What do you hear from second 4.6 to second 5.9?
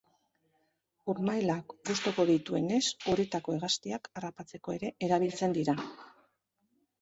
ere erabiltzen dira.